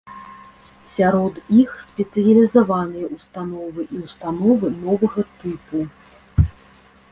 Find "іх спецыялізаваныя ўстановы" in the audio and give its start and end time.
1.63-3.81